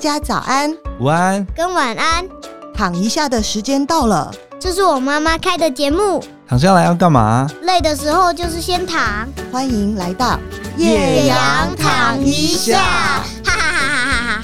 [0.00, 2.26] 家早安、午安跟晚安。
[2.74, 6.24] 躺一下的时间到了，这是我妈妈开的节目。
[6.48, 7.46] 躺下来要干嘛？
[7.64, 9.28] 累的时候就是先躺。
[9.52, 10.40] 欢迎来到
[10.78, 12.80] 叶阳躺一下，
[13.44, 14.42] 哈哈哈哈哈哈。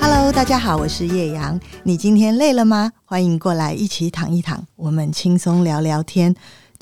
[0.00, 1.60] Hello，大家好，我是叶阳。
[1.82, 2.90] 你今天累了吗？
[3.04, 6.34] 欢迎过来一起躺一躺，我们轻松聊聊天。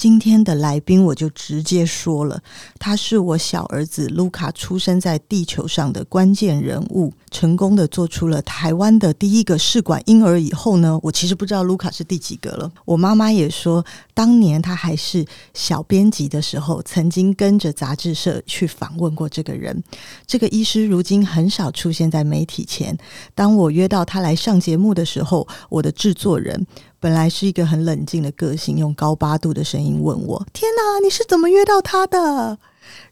[0.03, 2.42] 今天的来宾我就直接说了，
[2.77, 12.69] 他是我小儿子卢卡出生在地球上的关键人物，成功的做出了台湾的第一个试管婴儿以后呢，我其实不知道卢卡是第几个了。
[12.84, 19.84] 我妈妈也说，当年他还是小编辑的时候，曾经跟着杂志社去访问过这个人。
[20.27, 22.98] 这个医师如今很少出现在媒体前。
[23.37, 26.66] 当我约到他来上节目的时候，我的制作人。
[27.02, 32.56] 本来是一个很冷静的个性，用高八度的声音问我：“天哪，你是怎么约到他的？”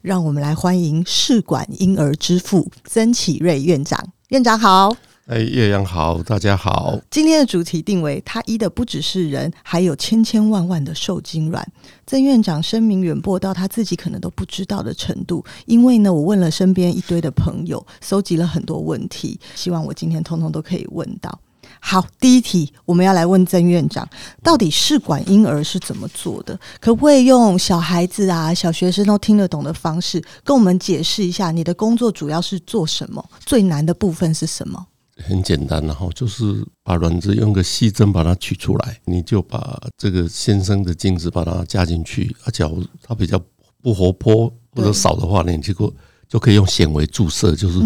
[0.01, 4.01] 让我们来欢迎试管婴儿之父曾启瑞院长。
[4.29, 4.95] 院长好，
[5.27, 7.01] 哎，岳阳好，大家好。
[7.11, 11.67] 今天的主题定为：他医的不只是人，还有千千万万的受精卵。
[12.07, 15.45] 曾院长声名远播到他自己可能都不知道的程度。
[15.67, 21.41] 因为呢，我问了身边一堆的朋友，搜集了很多问题，希望我今天通通都可以问到。
[21.83, 24.09] 好，第一题我们要来问曾院长，
[24.43, 26.57] 到底试管婴儿是怎么做的？
[26.79, 31.51] 可不可以用小孩子啊、小学生都听得懂的方式跟我们解释一下？
[31.51, 33.25] 你的工作主要是做什么？
[33.45, 34.87] 最难的部分是什么？
[35.27, 42.37] 很简单，然后就是把卵子用个细针把它取出来，你就把这个先生的精子把它加进去。
[42.45, 43.41] 啊，假如它比较
[43.83, 45.93] 不活泼或者少的话呢，你结果。
[46.31, 47.81] 就可以用显微注射，就是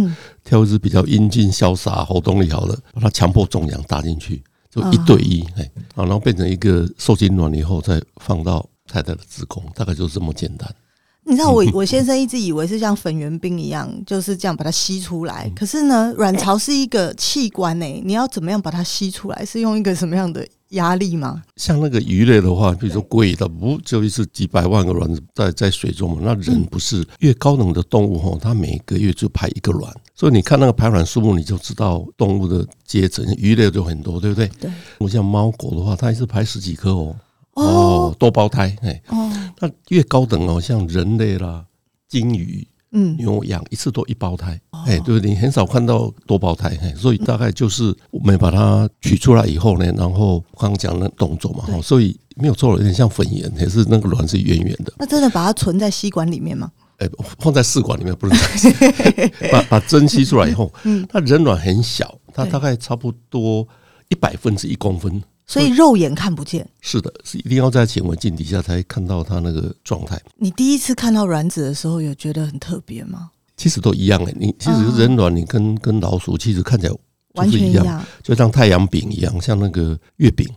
[0.45, 10.71] 挑一只比较英俊潇洒、活动力好的，把它强迫种养打进去，就一对一，哎，然后变成一个受精卵以后，再放到太太的子宫，大概就这么简单。
[11.27, 15.51] 你知道我 我先生一直以为是像粉圆冰一样，就是这样把它吸出来。
[15.57, 19.43] 可是呢，卵巢是一个器官诶，你要怎么样把它吸出来？
[19.43, 20.47] 是用一个什么样的？
[20.75, 21.43] 压力吗？
[21.57, 26.19] 像那个鱼类的话，比如说贵的，不就一次几百万个卵子在在水中嘛？
[26.23, 33.25] 那人不是越高能的动物哈，它每个月就排一个卵，所以你看那个排卵数目，你就知道动物的阶层。
[33.39, 34.47] 鱼类就很多，对不对？
[34.61, 34.71] 对。
[34.99, 37.17] 我像猫狗的话，它一次排十几颗哦，
[37.55, 41.65] 哦，多胞胎哎，哦，那越高等哦，像人类啦，
[42.09, 42.67] 鲸鱼。
[42.95, 45.31] 嗯，牛养一次都一胞胎，哎、哦，对不对？
[45.31, 54.93] 你很少看到多胞胎，所以大概就是我们把它取出来以后呢，然后刚刚讲的动作嘛，所以没有错了，有点像粉圆，也是那个卵是圆圆的。
[54.99, 56.71] 那真的把它存在吸管里面吗？
[56.99, 57.09] 哎，
[57.41, 58.39] 放在试管里面不能
[59.51, 63.67] 把把针吸出来以后，嗯，它人卵很小，它大概差不多
[64.09, 65.21] 一百分之一公分。
[65.47, 70.21] 所以肉眼看不见，是的，是一定要在显微镜底下才看到它那个状态。
[70.37, 73.31] 你第一次看到卵子的时候，有觉得很特别吗？
[73.57, 76.95] 其实都一样诶，你其实人卵，你跟跟老鼠其实看起来
[77.35, 80.49] 完全一样，就像太阳饼一样，像那个月饼，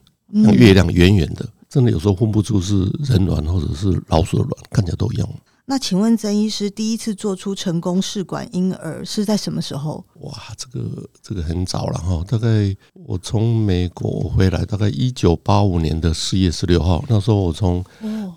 [0.44, 5.30] 像月亮圆圆的，真的有时候分不出是人卵或者是老鼠的卵，看起来都一样。
[5.70, 10.02] 那请问曾医师第一次做出成功试管婴儿是在什么时候？
[10.22, 12.74] 哇，这个这个很早了哈，大概
[13.06, 17.84] 我从美国回来，大概一九八五年的四月十六号，那时候我从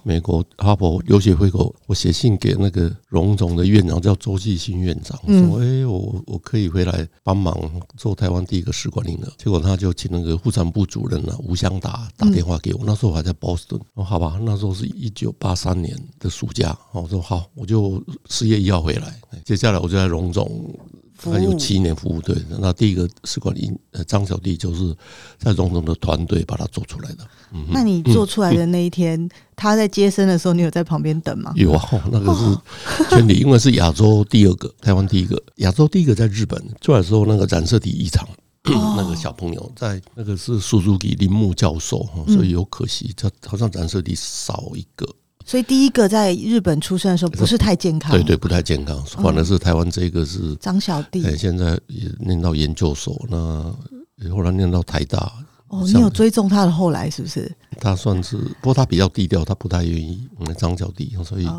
[0.03, 7.57] 美国哈佛留学回国，我写信给那个荣总的院长叫周继新院长，说哎，我我可以回来帮忙
[7.97, 9.33] 做台湾第一个试管婴儿。
[9.39, 17.20] 结果他就请那个妇产部主任啊吴湘达打电话给我，那时候我还在波士顿，说好吧，那时候是一九八三年的暑假，我说。
[17.21, 19.15] 好，我就四月一号回来。
[19.45, 20.75] 接下来我就在荣总，
[21.23, 22.21] 还有七年服务。
[22.21, 24.95] 队，那第一个试管婴呃张小弟就是
[25.39, 27.27] 在荣总的团队把它做出来的。
[27.53, 31.53] 嗯，那你做出来的那一天，他在接生的时候，你有在旁边等吗？
[31.57, 38.29] 有啊，那个是全体，因为是亚洲第二个，台湾第一个， 亚洲第一个在日本出来的时候，那个染色体异常，
[38.65, 45.07] 那个小朋友在那个是苏苏给铃木教授，所以有可惜，他好像染色体少一个。
[45.51, 49.05] 所以第一个在日本出生的时候不是太健康，对对，不太健康。
[49.05, 55.33] 反而是台湾这个是张小弟，现在也念到研究所，那后来念到台大。
[55.67, 57.51] 哦，你有追踪他的后来是不是？
[57.81, 60.29] 他算是，不过他比较低调，他不太愿意。
[60.57, 61.51] 张小弟，所以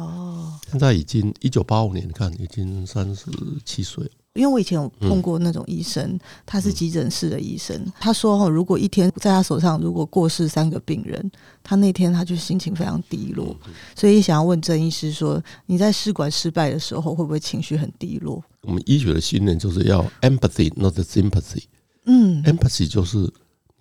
[0.71, 3.25] 现在已经一九八五年，你看已经三十
[3.65, 4.11] 七岁了。
[4.35, 11.31] 因为我以前有碰过那种医生，嗯、他是急诊室的医生，嗯、他说哈，如果一天在他手上如果过世三个病人，
[11.61, 18.41] 他那天他就心情非常低落，嗯、所以想要问郑医师说，你在试管失败的时候会不会情绪很低落？
[18.61, 21.63] 我们医学的训练就是要 empathy，not sympathy。
[22.05, 23.31] 嗯，empathy 就是你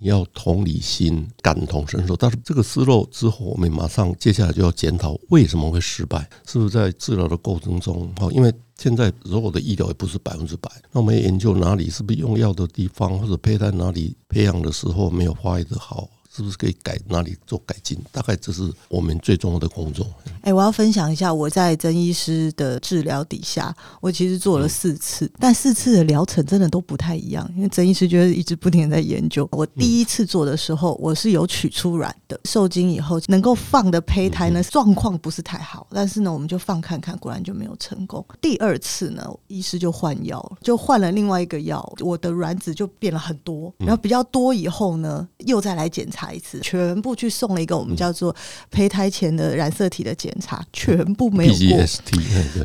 [0.01, 2.17] 要同理心、感同身受。
[2.17, 8.13] 但是这个失落之后，我们马上接下来就要检讨为什么会失败，是不是在治疗的过程中？
[8.17, 16.09] 哈，因为现在所有的医疗也不是百分之百，那我们研究哪里是不是用药的地方，或者胚胎哪里培养的时候没有发育的好。
[16.41, 17.99] 是不是可以改哪里做改进？
[18.11, 20.07] 大概这是我们最重要的工作。
[20.41, 27.47] 哎、我要分享一下，我在曾医师的治疗底下，我其实做了四次，但四次的疗程真的都不太一样。
[27.55, 29.47] 因为曾医师觉得一直不停在研究。
[29.53, 38.25] 我第一次做的时候，我是有取出卵的，受精以后能够放的胚胎呢，状况不是太好，但是呢，我们就放看看，果然就没有成功。
[38.41, 46.30] 第二次呢，医师就换药，就换了另外一个药，我的卵子就变了很多，然后比较多以后呢，又再来检查。
[46.33, 48.35] 一次全部去送了一个我们叫做
[48.71, 51.85] 胚胎前的染色体的检查，全部没有过。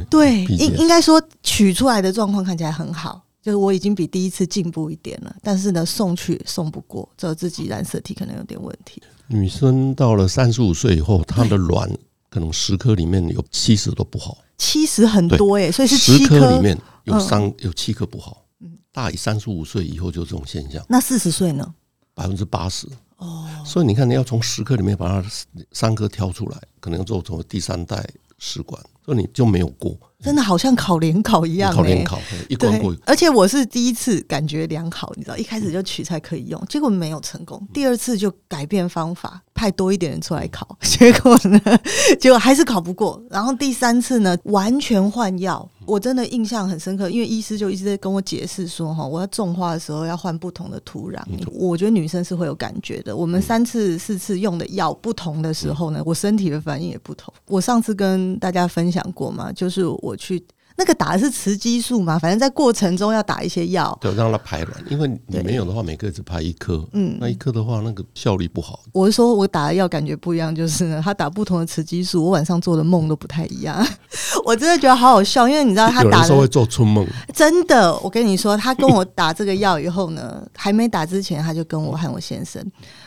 [0.10, 5.36] 对，应应该说取出来的状况看起来很好，就是我已经比第一次进步一点了。
[5.42, 9.02] 但是呢，送去送不过，只有自己染色体可能有点问题。
[9.28, 11.90] 女生到了三十五岁以后，她的卵
[12.30, 18.44] 可能十颗里面有七十都不好，七十很多耶，所以是十颗里面有三有七颗不好。
[18.62, 20.82] 嗯大于三十五岁以后就这种现象。
[20.88, 21.74] 那四十岁呢？
[22.14, 22.88] 百分之八十。
[23.18, 25.30] 哦，所以你看，你要从十颗里面把它
[25.72, 28.06] 三颗挑出来，可能要做成第三代
[28.38, 29.98] 试管，所以你就没有过。
[30.24, 32.96] 真的好像考联考一样，考联考一关过。
[33.06, 37.62] 而且我是第一次感觉良好，你知道，一开始就取才可以用，结果没有成功。
[37.74, 41.60] 第二次就改变方法，派多一点人出来考， 结果呢，
[42.20, 43.22] 结果还是考不过。
[43.30, 51.22] 然后第三次呢，完全换药，我真的印象很深刻，因为医师就一直在跟我解释说，哈，我要种花的时候要换不同的土壤。
[51.52, 53.16] 我觉得女生是会有感觉的。
[53.16, 57.32] 我们三次四次用的药不同的时候呢，我身体的反应也不同。
[57.46, 60.15] 我上次跟大家分享过嘛，就是我。
[60.16, 60.44] 去
[60.78, 64.84] 那个打的是雌激素嘛，反正在过程中要打一些药，对，让它排卵。
[64.90, 68.82] 因为你没有的话，每个只排一颗，嗯，那一颗的话，那个效率不好。
[68.92, 73.88] 我是说我打的药感觉不一样，就是呢，他打不同的雌激素，我晚上做的梦都不太一样。
[74.44, 77.98] 我真的觉得好好笑，因为你知道他打的时候会做春梦，真的。
[78.00, 82.62] 我跟你说，他跟我打这个药以后呢，还没打之前，他就跟我和我先生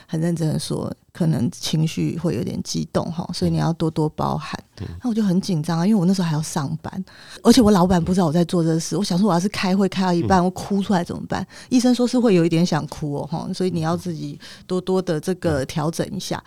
[0.07, 0.91] 很认真的说。
[1.11, 4.57] 可能情绪会有点激动哈，所以你要多多包涵。
[5.03, 7.03] 那我就很紧张啊，因为我那时候还要上班，
[7.43, 8.95] 而且我老板不知道我在做这事。
[8.95, 11.45] 我想说我要是开会开到一半，我哭出来怎么办？
[11.67, 16.41] 医生说是会有一点想哭哦哈，所以你要自己多多的这个调整一下。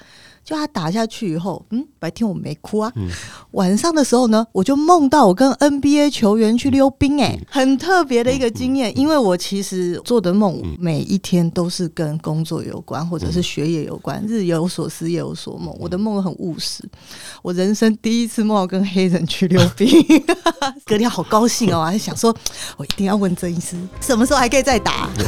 [0.44, 2.92] 就他打下去以后，嗯，白天我没哭啊。
[3.52, 8.98] 晚上的时候呢，我就梦到我跟 NBA 球员去溜冰，欸，哎，很特别的一个经验。
[8.98, 15.74] 因为我其实做的梦每一天都是跟工作有关，或者是学业有关，日有所思夜有所梦。
[15.78, 16.82] 我的梦很务实。
[17.42, 19.88] 我人生第一次梦到跟黑人去溜冰，
[20.86, 22.34] 隔天好高兴哦，还想说
[22.76, 25.08] 我一定要问曾医师，什么时候还可以再打？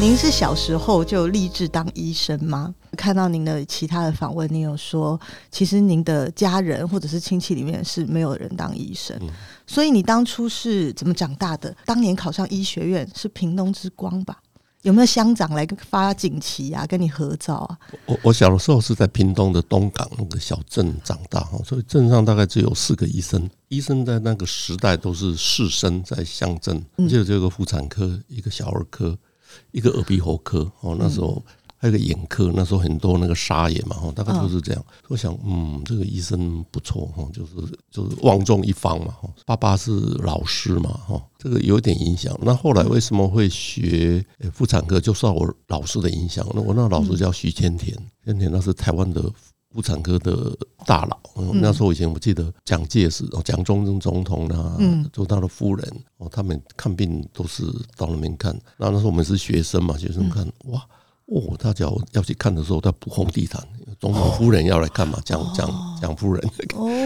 [0.00, 2.74] 您是小时候就立志当医生吗？
[2.96, 9.30] 看到您的其他的访问，您有说，其实您的家人或者是亲戚里面是没有人当医生，嗯、
[9.66, 11.74] 所以你当初是怎么长大的？
[11.84, 14.38] 当年考上医学院是屏东之光吧？
[14.82, 17.78] 有没有乡长来发锦旗啊，跟你合照啊？
[18.06, 29.18] 我我小的时候是在屏东的东港那个小镇长大哈，所以镇上大概只有四个医生，医生在那个时代都是士绅在乡镇，就这个妇产科，一个小儿科。
[29.70, 31.44] 一个耳鼻喉科哦，那时候
[31.82, 34.84] 还有个眼科，那时候很多那个沙眼嘛，哈大概就是这样。
[35.08, 37.52] 我想，嗯，这个医生不错哈，就是
[37.90, 39.12] 就是望重一方嘛。
[39.20, 39.90] 哈爸爸是
[40.22, 42.38] 老师嘛，哈，这个有点影响。
[42.40, 45.00] 那后来为什么会学妇产科？
[45.00, 46.46] 就受我老师的影响。
[46.54, 47.92] 那我那个老师叫徐千田，
[48.24, 49.20] 千田那是台湾的。
[49.74, 51.18] 妇产科的大佬，
[51.54, 54.76] 那时候以前我记得蒋介石哦，蒋中正总统啊，
[55.14, 57.64] 做他的夫人哦，他们看病都是
[57.96, 58.54] 到那边看。
[58.76, 60.86] 那那时候我们是学生嘛，学生看哇
[61.34, 63.62] 哦，他只要要去看的时候，他铺红地毯，
[63.98, 66.50] 总统夫人要来看嘛，蒋蒋蒋夫人，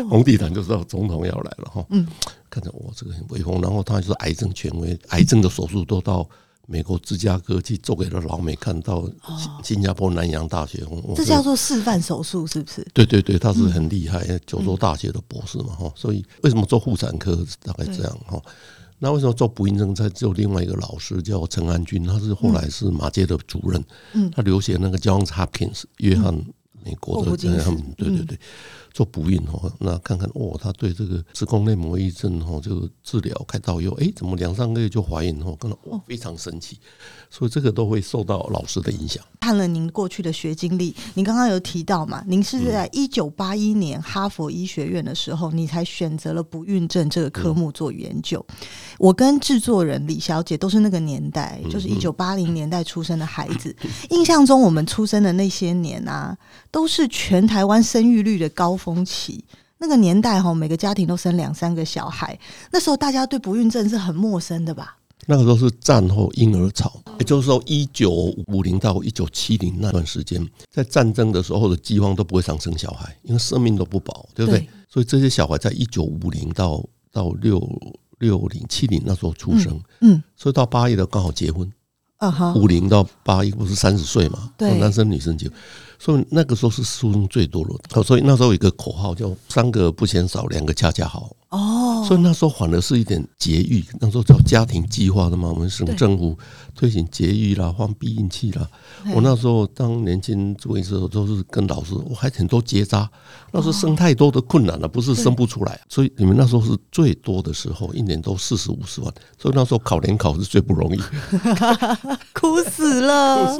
[0.08, 1.86] 红地毯就知道总统要来了哈。
[1.90, 2.06] 嗯，
[2.50, 3.60] 看着哇，这个很威风。
[3.60, 6.28] 然后他就是癌症权威，癌症的手术都到。
[6.68, 9.08] 美国芝加哥去做给了老美看到，
[9.62, 12.84] 新加坡南洋大学，这叫做示范手术是不是？
[12.92, 15.92] 对对对，他是很厉害，九州大学的博士嘛哈。
[15.94, 18.42] 所以为什么做妇产科大概这样哈？
[18.98, 23.84] 那为什么做不孕政策只有另外一个老师叫陈安军，他是后来是马街的主任，
[24.14, 24.30] 嗯。
[24.30, 26.34] 他留学那个 Johns Hopkins 约翰
[26.84, 28.38] 美国的，这样对对对。
[28.96, 35.54] 做不孕哦，那看看哦，他对这个子宫内膜异症哦，这个治疗开刀以后，哎，怎么两三个月就怀孕哦？
[35.60, 36.78] 看到哇，非常神奇，
[37.28, 39.22] 所以这个都会受到老师的影响。
[39.38, 48.42] 看了您过去的学经历，您刚刚有提到嘛，您是在一九八一年哈佛医学院的时候，你才选择了不孕症这个科目做研究。
[48.98, 53.76] 我跟制作人李小姐都是那个年代，就是一九八零年代出生的孩子。
[54.08, 56.34] 印象中，我们出生的那些年啊，
[56.70, 59.44] 都是全台湾生育率的高峰期，
[59.78, 62.38] 那个年代哈，每个家庭都生两三个小孩。
[62.70, 64.96] 那时候大家对不孕症是很陌生的吧？
[65.26, 68.10] 那个时候是战后婴儿潮，也就是说一九
[68.46, 74.60] 五零到一九七零那段时间，在战争的时候的饥荒都不会想生小孩，因为生命都不保，对不对？
[74.60, 77.60] 对，所以这些小孩在一九五零到到六
[78.20, 81.68] 六零七零那时候出生，嗯，嗯，所以到八一的刚好结婚，
[82.18, 84.52] 啊哈，五零到八一不是三十岁嘛？
[84.56, 85.58] 对，男生女生结婚。
[85.98, 91.30] 所以那个时候是书生最多的，所以那时候有一个口号叫“三个不嫌少，两个恰恰好”。
[91.48, 96.36] 哦，所以那时候反而是一点节育，那时候叫家庭计划的嘛，我们省政府
[96.74, 98.68] 推行节育啦，放避孕器啦。
[99.14, 103.08] 我那时候当年轻住院的时候，都是跟老师，我还挺多结扎。
[103.52, 105.80] 那时候生太多的困难了，不是生不出来。
[105.88, 109.14] 所以你们那时候是最多的时候，一年都四十五十万。
[109.40, 111.00] 所以那时候考联考是最不容易，
[112.34, 113.56] 苦死了，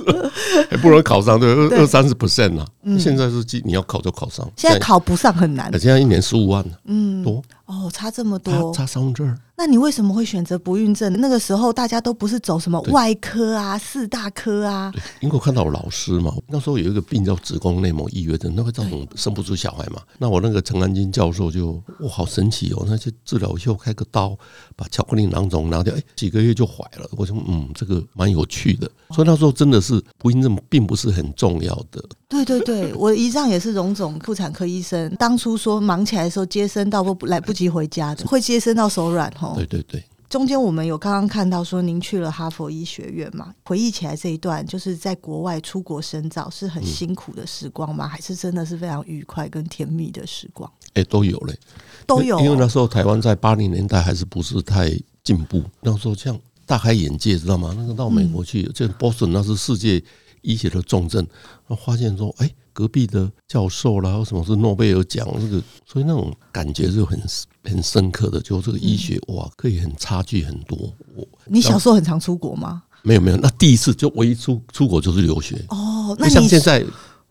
[0.69, 2.67] 还 不容易考上，对，二二三十 percent 啊。
[2.99, 5.71] 现在是你要考就考上，现在考不上很难。
[5.79, 7.41] 现在一年十五万，嗯，多。
[7.67, 9.39] 哦，差这么多，差三分之二。
[9.59, 11.11] 那你为什么会选择不孕症？
[11.19, 14.93] 那个时候大家都不是走什么外科啊、四大科啊。
[15.21, 20.03] 因为我看到我老师嘛，那时候有一个病叫子宫内膜异位症，那会造成生不出小孩嘛。
[20.19, 22.85] 那我那个陈安金教授就哇，好神奇哦！
[22.87, 24.37] 那些治疗以后开个刀，
[24.77, 27.09] 把巧克力囊肿拿掉，哎，几个月就怀了。
[27.13, 28.91] 我说嗯，这个蛮有趣的。
[29.11, 32.05] 所以那时候真的是不孕症并不是很重要的。
[32.29, 39.55] 对对对， 我姨丈也是荣总妇产科医生，当初说忙起来的时候接生到不来不及回家的，会接生到手软吼。
[39.57, 40.05] 对对对。
[40.29, 43.55] 中间我们有刚刚看到说您去了哈佛医学院嘛？
[43.65, 48.09] 回忆起来这一段，就是在国外出国深造是很辛苦的时光吗？
[48.09, 50.71] 还是真的是非常愉快跟甜蜜的时光？
[50.95, 51.57] 哎，都有嘞，
[52.07, 52.41] 都有。
[52.41, 54.91] 因为那时候台湾在八零年代还是不是太
[55.23, 57.73] 进步，那时候这样大开眼界，知道吗？
[57.79, 60.03] 那个到美国去，这波士顿那是世界
[60.43, 61.25] 医学的重镇，
[61.85, 62.51] 发现说，哎。
[62.77, 67.19] 隔壁的教授啦，或什么是诺贝尔奖这个，所以那种感觉是很
[67.65, 68.39] 很深刻的。
[68.39, 70.77] 就这个医学哇，可以很差距很多。
[71.15, 72.83] 我你小时候很常出国吗？
[73.01, 76.15] 没有没有，那第一次就唯一出出国就是留学哦。
[76.19, 76.85] 那像现在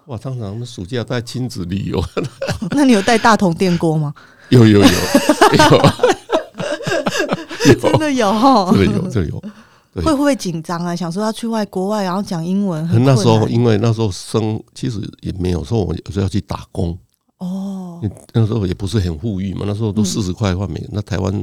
[0.08, 2.04] 哇，常常暑假带亲子旅游。
[2.72, 4.16] 那你有带大同电锅吗？
[4.50, 4.88] 有有有
[7.68, 9.44] 有，真的有哈，真的有真的有。
[10.04, 10.94] 会不会紧张啊？
[10.94, 12.86] 想说要去外国外，然后讲英文。
[13.06, 16.98] 那时候因为那时候生，其实也没有说我有时候要去打工
[17.38, 18.02] 哦。
[18.34, 21.34] 那时候也不是很富裕嘛，那时候都四十块换美金，那台湾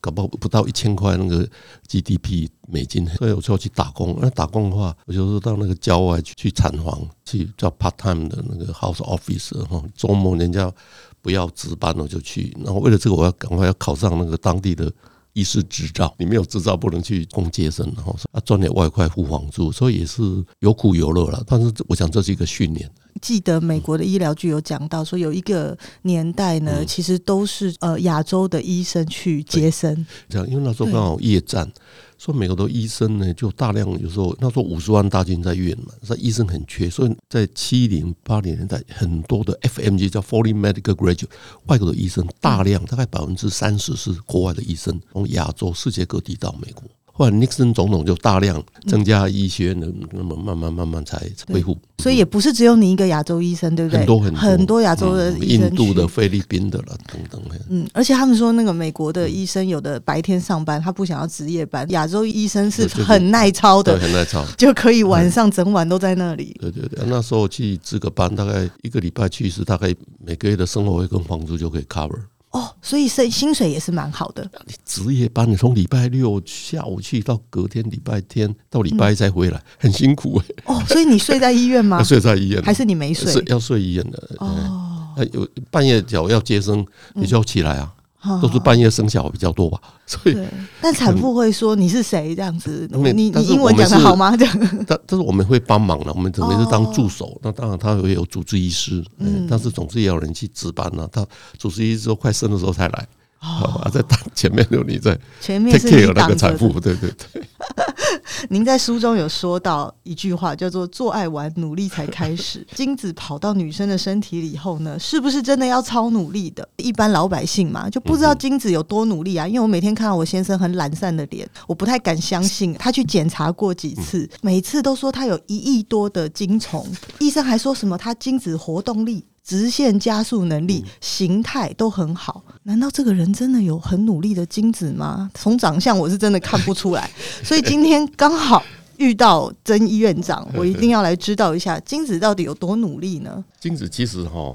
[0.00, 1.46] 搞不好不到一千块那个
[1.86, 4.16] GDP 美金，所以我就要去打工。
[4.22, 9.82] 那打工的话，我就是到那个郊外去去产房，去叫 part time 的那个 house office 哈。
[9.94, 10.72] 周末人家
[11.20, 14.90] 不要值班我就去，然后为了这个我要赶快要考上那个当地的。
[15.38, 20.22] 医师执照，你没有执照不能去供接生，然后啊赚点外快付房租，所以也是
[20.58, 21.40] 有苦有乐了。
[21.46, 22.90] 但是我想这是一个训练。
[23.22, 31.70] 记得美国的医疗剧有讲到说，有一个年代呢，其实都是呃亚洲的医生去接生，这样，因为那时候刚好夜战。
[32.18, 41.28] 说美国的医生呢，就大量有时候那时候五十万大军在院嘛，那医生很缺，所以在七零八零年代，很多的 FMG 叫 Foreign Medical Graduate
[41.66, 46.82] 外国的医生大量，大概百分之三十是国外的医生，从亚洲世界各地到美国。
[47.18, 51.20] 后来尼克森总统就大量增加医学院的，那么慢慢慢慢才
[51.52, 51.76] 恢复。
[52.00, 53.98] 所以也不是只有你一个亚洲医生，对不对？
[53.98, 57.42] 很多很多很多亚洲的医生，印度的、菲律宾的了等等。
[57.68, 61.84] 嗯，而且他们说那个美国的医生有的白天上班，他不想要值夜班。
[61.90, 66.56] 亚洲医生是很耐操的，很耐操，就可以晚上整晚都在那里。
[66.60, 69.92] 对对对，那时候去值个班，大概一个礼拜去一次，大概
[70.24, 72.20] 每个月的生活费跟房租就可以 cover。
[72.50, 74.50] 哦，所以薪薪水也是蛮好的。
[74.66, 80.44] 你值夜班，你从礼拜六下午去到隔天礼拜天到礼拜一再回来，很辛苦哎。
[80.64, 82.00] 哦，所以你睡在医院吗？
[82.04, 83.42] 睡在医院，还是你没睡？
[83.46, 84.30] 要睡医院的。
[84.38, 87.92] 哦，有半夜脚要接生，你就要起来啊。
[88.42, 90.36] 都是半夜生小孩比较多吧，所以。
[90.80, 92.88] 但产妇会说你是谁这样子？
[92.92, 94.36] 你你英文讲的好吗？
[94.36, 94.84] 这样。
[94.86, 97.38] 但但是我们会帮忙的，我们准备是当助手。
[97.42, 101.08] 那当然他会有主治医师，嗯，但是总是也有人去值班呢。
[101.10, 101.26] 他
[101.58, 103.08] 主治医师说快生的时候才来，
[103.40, 104.02] 哦，啊，在
[104.34, 107.42] 前面有你在前面是有那个财富，对对对。
[108.50, 112.66] 您在书中有说到一句话，叫做“做爱完努力才开始”。
[112.74, 116.66] 精子跑到女生的身体里以后呢，是不是真的要超努力的？
[116.76, 119.46] 一般老百姓嘛，就不知道精子有多努力啊。
[119.46, 122.74] 因为我每天看到我先生很懒散的脸，我不太敢相信。
[122.74, 126.86] 他去检查过几次，每次都说他有一亿多的精虫，
[127.18, 129.24] 医生还说什么他精子活动力。
[129.48, 135.30] 直线加速能力、形态都很好，难道这个人真的有很努力的精子吗？
[135.32, 137.10] 从长相我是真的看不出来，
[137.42, 138.62] 所以今天刚好
[138.98, 143.42] 遇到曾医院长，我一定要来知道一下精子到底有多努力呢？
[143.58, 144.54] 精子其实哈。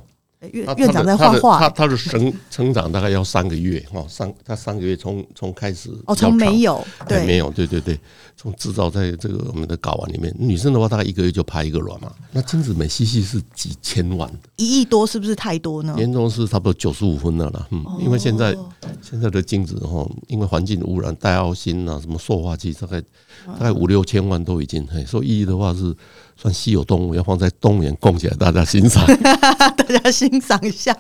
[0.52, 8.00] 院院长在画画，他他的成成长大概要三个月哈，三他三个月从从开始哦，从没有对没有对对对，
[8.36, 15.96] 从制造在这个我们的睾丸里面，女生的话大概一个月就排一个卵嘛，那精子每细细是几千万的，一亿多是不是太多呢？
[15.98, 18.56] 严重是差不多九十五分了啦，嗯，因为现在
[19.02, 23.02] 现在的精子哈，因为环境污染、带奥辛啊什么塑化剂，大概
[23.48, 25.96] 大概五六千万都已经，所以一亿的话是。
[26.36, 30.98] 算稀有动物，要放在动物园供起来，大家欣赏， 大家欣赏一下。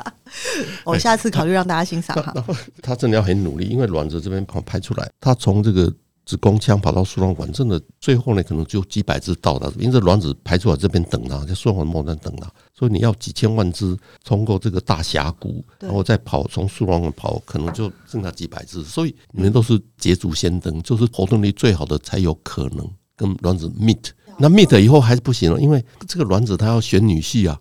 [0.86, 2.32] 我下次考虑让大家欣赏哈。
[2.36, 5.92] 然后他真的要很努力，因为卵子这边跑排出来，他从这个
[6.26, 18.82] 子宫腔跑到输卵管，真的最后呢，可能就几百只到达，因为卵子排出来这边等它，在输卵管末端等它，所以你要几千万只通过这个大峡谷，然后再跑从输卵管跑，可能就剩下几百只。
[18.84, 24.12] 所以你们都是捷足先登，就是活动力最好的才有可能跟卵子 meet。
[24.38, 27.60] 那 meet 以后还是不行了，因为这个卵子它要选女婿啊，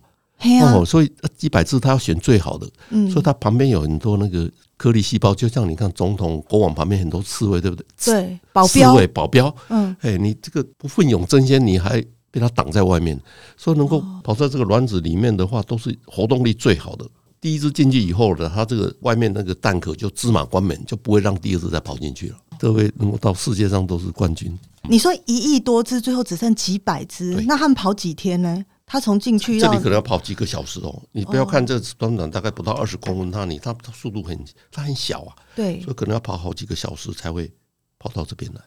[0.62, 2.66] 哦，所以一百只它要选最好的，
[3.10, 7.86] 所以它旁边有很多那个颗粒细胞，就像你看总统国王旁边很多刺猬，对不对？
[8.04, 13.20] 对，保镖，刺猬保镖，嗯，哎，你这个不奋勇争先，你还被它挡在外面，
[13.56, 17.06] 所以能够跑在这个卵子里面的话，都是活动力最好的。
[17.40, 22.36] 第一只进去以后呢，它这个外面那个蛋壳就芝麻关门，就不会让第二只再跑进去了。
[22.62, 24.56] 各位能够到世界上都是冠军。
[24.88, 28.64] 你说一亿多只，最后只剩几百只，那他们跑几天呢？
[28.86, 31.02] 他从进去这里可能要跑几个小时哦。
[31.10, 34.38] 你不要看这短短大概不到二十公分，它你它速度很
[34.70, 37.50] 它很小啊，对，所以可能要跑好几个小时才会
[37.98, 38.60] 跑到这边来。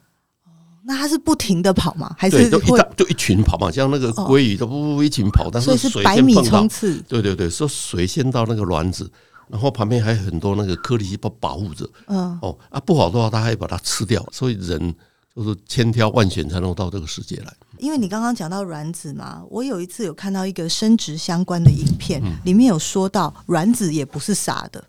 [0.84, 2.14] 那它是不停的跑吗？
[2.18, 3.70] 还是就一就一群跑嘛？
[3.70, 7.00] 像那个鲑鱼都不不一群跑，但是是百米冲刺。
[7.08, 9.10] 对对对，说水先到那个卵子，
[9.48, 11.88] 然后旁边还有很多那个颗粒细胞保护着。
[12.06, 14.26] 嗯哦啊，不好的话，它还把它吃掉。
[14.32, 14.94] 所以人
[15.34, 17.52] 就是千挑万选才能到这个世界来。
[17.78, 24.82] 因为你刚刚讲到卵子嘛，我有一次有看到一个生殖相关的影片，里面有说到卵子也不是傻的。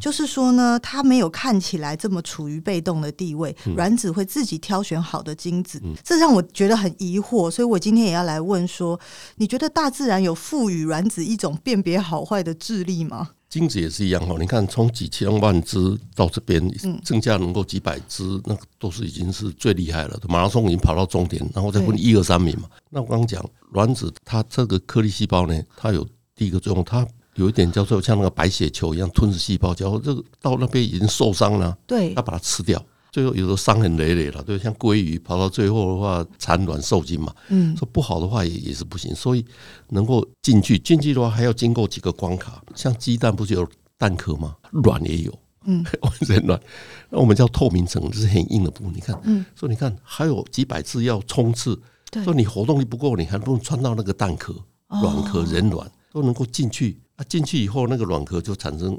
[0.00, 8.98] 就是说呢，它没有看起来这么处于被动的地位，卵子会自己挑选好的精子，这让我觉得很疑惑，所以我今天也要来问说，
[9.36, 13.28] 你觉得大自然有赋予卵子一种辨别好坏的智力吗？
[13.48, 15.78] 精子也是一样哈，你看从几千万只
[16.14, 16.70] 到这边，
[17.02, 20.20] 增加能够几百只，那个都是已经是最厉害了。
[20.28, 22.68] 马拉松已经跑到终点，然后再分一二三名嘛。
[22.90, 27.06] 那我刚刚讲卵子，它这个颗粒细胞呢，它有第一个作用，它。
[27.34, 39.44] 有一点叫做像那个白血球一样吞噬细胞，然后这个到那边已经受伤了，对，要把它吃掉，最后有时候伤痕累累了，对，像鲑鱼跑到最后的话产卵受精嘛，嗯，说不好的话也也是不行，所以
[39.88, 44.56] 能够进去进去的话还要经过几个关卡，像鸡蛋不是有蛋壳吗？
[44.70, 46.60] 卵也有，嗯， 完全卵，
[47.10, 54.54] 那我们叫透明层，这是很硬的部分，你看，嗯，所以你看还有几百次要冲刺，对，说你活动力不够，你还不能穿到那个蛋壳、
[54.88, 57.00] 卵壳、人卵都能够进去。
[57.18, 58.96] 啊，进去以后，那个卵壳就产生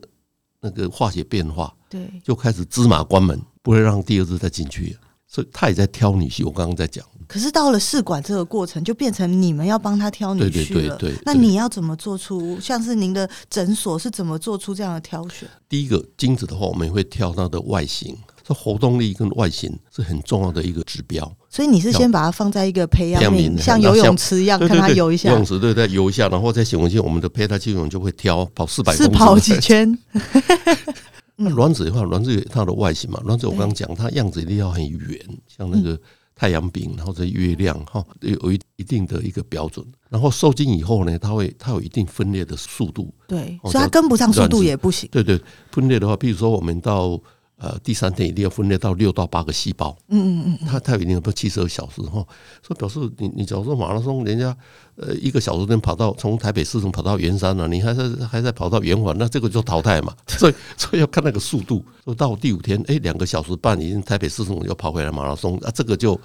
[0.59, 4.97] 那个化学变化，对，就开始芝麻关门，不会让第二只再进去。
[5.27, 6.43] 所以他也在挑女婿。
[6.43, 10.51] 我刚刚在讲，可是到了试管这个过程，就变成你们要帮他挑女婿了。
[10.51, 12.59] 对对对对，那你要怎么做出？
[12.59, 15.47] 像是您的诊所是怎么做出这样的挑选？
[15.69, 18.17] 第一个精子的话，我们也会挑它的外形。
[18.43, 25.29] 这活动力跟外形是很重要的一个指标，所以你是先把它放在一个培养皿，像游泳池一样，看它游一下。
[25.29, 29.95] 游泳池对，再游一下，然后再显微镜，我们的胚胎基本就会挑跑四百，是跑几圈。
[31.41, 35.97] 那卵子的话，卵子有它的外形嘛，卵子我刚刚讲，它样子一定要很圆，像那个
[36.35, 39.85] 太阳饼，然后这月亮哈，有一一定的一个标准。
[40.09, 45.07] 然后受精以后呢，它会它有一定分裂的速度，对，所以它跟不上速度也不行。
[45.11, 47.19] 对对，分裂的话，比如说我们到。
[47.61, 49.93] 呃，第三天一定要分裂到六到八个细胞。
[50.07, 52.25] 嗯嗯嗯，它它有一定不七十二小时哈，
[52.65, 54.55] 所以表示你你假如说马拉松，人家
[54.99, 60.13] 呃一个小时能跑到从台北市中跑到圆山了，你还在还在跑到圆环，那这个就淘汰嘛。
[60.27, 61.83] 所以所以要看那个速度。
[62.05, 66.19] 说到第五天，哎，两个小时半已经台北市中又跑回来马拉松，啊，这个就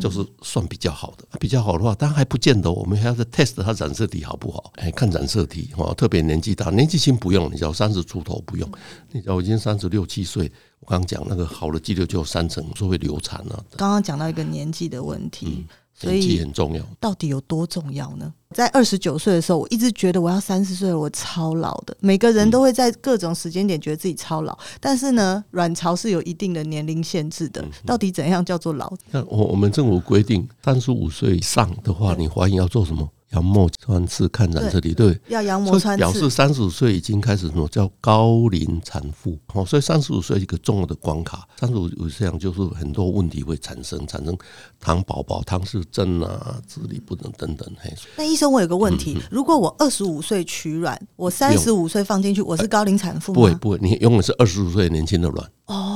[0.00, 1.24] 就是算比较好的。
[1.38, 4.72] 比较好的话，当然还不见得，我们还要再 test 它染色体好不好？
[4.76, 8.70] 哎，看染色体哈，特别年纪大，年纪轻不用，你只要三十出头不用，
[9.12, 10.50] 你只要已经三十六七岁。
[10.80, 13.64] 我刚刚讲那个好的肌瘤就有三成说会流产了。
[13.76, 15.64] 刚刚讲到一个年纪的问题，嗯、
[15.98, 16.84] 所以很重要。
[17.00, 18.32] 到底有多重要呢？
[18.54, 21.96] 在二十九岁的时候，我一直觉得我要三十岁了，我超老的。
[22.00, 27.64] 每个人都会在各种时间点觉得自己超老，嗯、但是呢，卵巢是有一定的年龄限制的。
[27.84, 28.92] 到底怎样叫做老？
[29.10, 33.08] 那我我们政府规定，三十五岁以上的话，你怀孕要做什么？
[33.36, 39.38] 羊膜穿刺看染色体，对，要羊膜穿刺，表示三十五岁已经开始什么叫高龄产妇。
[39.52, 44.36] 哦，所以三十五岁一个重要的关卡，三十五岁这样就是很多问题会产生，产生
[44.80, 47.70] 糖宝宝、唐氏症啊、智力不能等等。
[47.78, 53.34] 嘿，那医生，我有个问题，嗯嗯、如果我二十五岁取卵，我三十五岁放进去，我是高龄产妇吗？
[53.34, 55.50] 不会，不会，你永远是二十五岁年轻的卵。
[55.66, 55.95] 哦。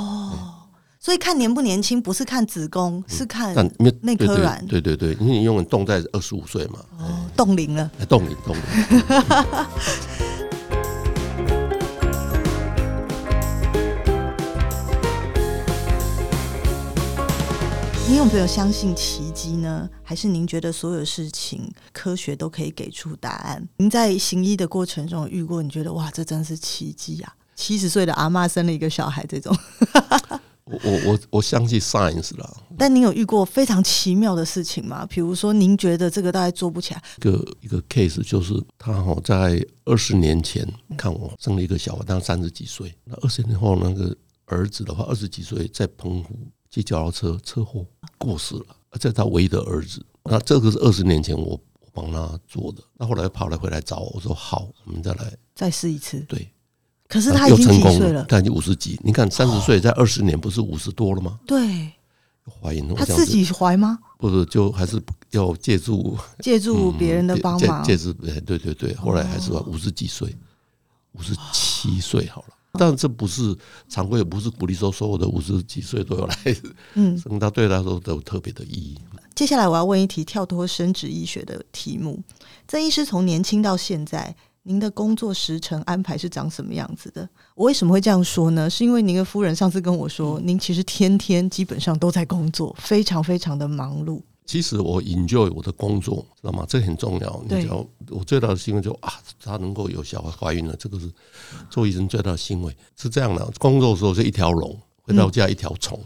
[1.02, 3.54] 所以看年不年轻，不是看子宫，是看
[4.02, 4.62] 那颗卵。
[4.66, 6.80] 对对对，因为你永远冻在二十五岁嘛。
[6.98, 7.90] 哦，冻龄了。
[8.06, 8.62] 冻龄，冻龄。
[18.06, 19.88] 您有没有相信奇迹呢？
[20.02, 23.66] 还是您觉得所有事情科学都可以给出答案？
[23.78, 27.32] 您在行医的过程中遇过，你觉得哇，这真是奇迹啊！
[27.56, 29.56] 七十岁的阿妈生了一个小孩，这种。
[30.70, 35.04] 我我我相信 science 啦，但您有遇过非常奇妙的事情吗？
[35.06, 37.02] 比如说，您觉得这个大概做不起来。
[37.18, 42.94] 一个一个 case 就是他哈在二十年前看我生了一个小孩，当三十几岁。
[43.04, 46.36] 那二十年后那个儿子的话，二十几岁在澎湖
[46.70, 47.84] 骑脚踏车车祸
[48.16, 50.04] 过世了，这是他唯一的儿子。
[50.24, 52.82] 那这个是二十年前我我帮他做的。
[52.96, 56.20] 那后来跑来回来找我，我说好，我们再来再试一次。
[56.28, 56.48] 对。
[57.10, 58.24] 可是他已经几岁了？
[58.28, 58.96] 他已经五十几。
[59.02, 61.40] 你看三十岁，在二十年不是五十多了吗？
[61.44, 61.90] 对，
[62.46, 62.94] 怀孕了。
[62.94, 63.98] 他自己怀吗？
[64.16, 67.82] 不是，就还是要借助 借助别人的帮忙。
[67.82, 70.32] 借助对对对，后来还是五十几岁，
[71.14, 72.48] 五十七岁好了。
[72.74, 73.56] 但这不是
[73.88, 76.36] 常规，也不是鼓励说所有的五十几岁都要来。
[76.94, 78.96] 嗯，生他对他来说都有特别的意义。
[79.34, 82.22] 接下来我要问一题跳脱生殖医学的题目：
[82.68, 84.36] 曾医师从年轻到现在。
[84.62, 87.26] 您的工作时程安排是长什么样子的？
[87.54, 88.68] 我为什么会这样说呢？
[88.68, 94.20] 是因为您的夫人上次跟我说，您其实天天基本上都在工作，非常非常的忙碌。
[94.44, 96.66] 其实我 enjoy 我的工作，知道吗？
[96.68, 97.42] 这很重要。
[97.48, 101.10] 你知道，我最大的欣慰就啊，她能够有小孩怀孕了，这个是
[101.70, 102.76] 做医生最大的欣慰。
[102.96, 105.98] 是这样的，工作的时候是一条龙，回到家一条虫。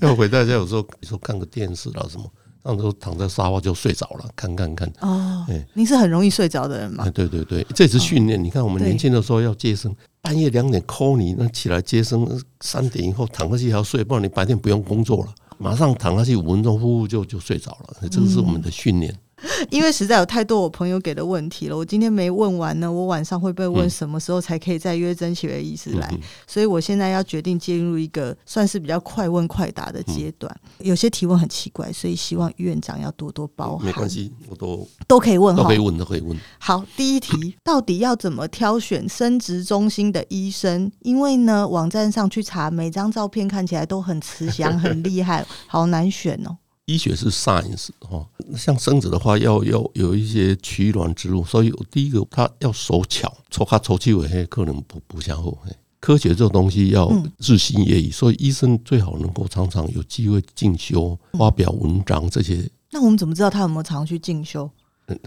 [0.00, 2.30] 要、嗯、回到家有时候你说看个电视啊什么。
[2.64, 4.90] 那时候躺在沙发就睡着了，看看看。
[5.00, 7.08] 哦，哎，您是很容易睡着的人吗？
[7.10, 8.42] 对对对，这是训练。
[8.42, 12.26] 你看我们年轻的时候要接生，半夜两点 call 你，那起来接生，
[12.60, 18.08] 三点以后躺下去还要睡，不然你白天不用工作了，马上躺下去五分钟，呼呼就就睡着了。
[18.10, 19.14] 这个是我们的训练。
[19.70, 26.12] 因为实在有太多我朋友给的问题了，我今天没问完呢，我晚上会被问什么时候才可以再约曾启韦医师来，
[26.46, 30.54] 所以我现在要决定进入一个算是比较快问快答的阶段。
[30.78, 33.86] 有些提问很奇怪，所以希望院长要多多包涵。
[33.86, 36.38] 没关系，我都都可以问，都可以问，都可以问。
[36.58, 40.90] 好，第一题， 到底要怎么挑选生殖中心的医生？
[41.00, 46.56] 因为呢，网站上去查，每张照片看起来都很慈祥， 很厉害，好难选哦。
[46.86, 55.56] 医学是 science 哈，像生殖的话要要有一些取卵植入，所以第一个他要手巧，抽卡抽气尾黑可能不不相后。
[55.98, 62.70] 科学这种东西要日新月异，所以医生最好能够常常有机会进修、发表文章这些。
[62.90, 64.70] 那我们怎么知道他有没有常去进修？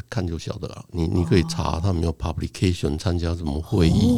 [0.08, 0.86] 看就晓得了。
[0.92, 4.16] 你你可以查他有没有 publication，参加什么会议，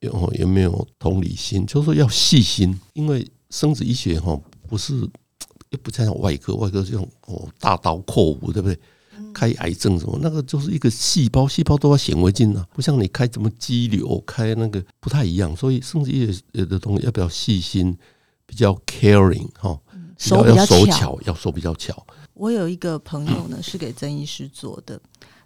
[0.00, 5.06] 有有没有同理心，就是说要细心，因为生殖医学哈不是。
[5.76, 8.78] 又不像外科，外科是用哦大刀阔斧，对不对？
[9.32, 15.54] 开癌症什么，那个就是一个细胞，细胞都要显微镜啊，不像你开什么肌瘤，开那个不太一样。
[15.54, 17.94] 所以甚至有有的东西要比较细心，
[18.46, 19.78] 比较 caring 哈，
[20.16, 22.06] 手要手巧，要手比较巧。
[22.32, 24.98] 我有一个朋友呢，是给曾医师做的，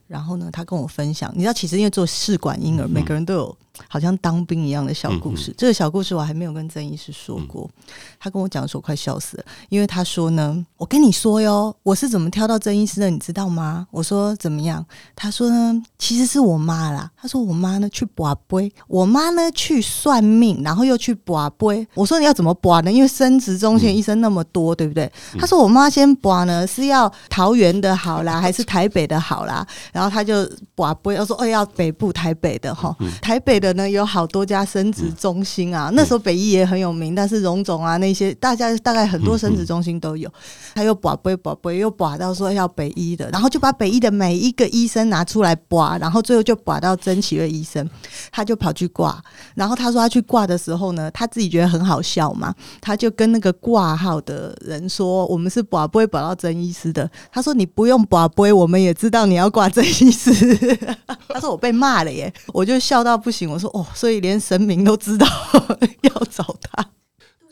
[0.06, 5.50] 然后呢，他跟我分享，你知道，其实因为做试管婴儿，每个人都有好像当兵一样的小故事。
[5.50, 13.86] 嗯嗯，这个小故事我还没有跟曾医师说过，嗯、他跟我讲的时候快笑死了，因为他说呢，我跟你说哟，我是怎么挑到曾医师的，你知道吗？
[13.90, 14.84] 我说怎么样？
[15.16, 17.10] 他说呢，其实是我妈啦。
[17.16, 21.86] 他说我妈呢去拔杯，我妈呢去算命，然后又去拔杯。
[21.94, 22.92] 我说你要怎么拔呢？
[22.92, 25.10] 因为生殖中心医生那么多，嗯、对不对？
[25.38, 29.66] 他说我妈先拔呢是要桃园的好啦，还是台北的好啦？
[29.92, 33.69] 然后他就拔杯，他说哦要北部台北的哈，台北的。
[33.90, 40.30] 有好多家生殖中心啊，那时候北医也很有名，但是荣总啊那些大家大概很多生殖中心都有，
[40.74, 47.88] 他又拔杯拔杯又拔到说要北医的，然后就把北医的每一个医生拿出来拔，然后最后就拔到曾奇瑞医生，
[48.30, 49.22] 他就跑去挂，
[49.54, 60.32] 然后他说他去挂的时候呢，他自己觉得很好笑嘛，他就跟那个挂号的人说，我们是拔杯拔到曾医师的，他说你不用拔杯，我们也知道你要挂曾医师，
[61.28, 63.68] 他说我被骂了耶，我就笑到不行，我说。
[63.74, 65.26] 哦，所以连神明都知道
[66.02, 66.90] 要找他。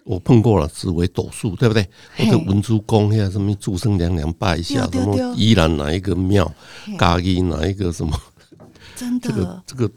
[0.05, 1.87] 我碰过了紫薇斗数，对不对？
[2.17, 6.51] 或者文殊宫，现在什么祝生娘娘拜一下，什么依然哪一个庙，
[6.97, 8.19] 咖喱哪一个什么，
[8.97, 9.91] 真的，这个这个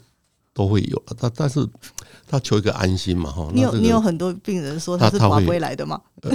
[0.52, 1.02] 都会有。
[1.18, 1.66] 但但是。
[2.32, 3.46] 他求一个安心嘛，哈。
[3.52, 6.00] 你有你有很多病人说他是华归来的吗？
[6.22, 6.30] 呃、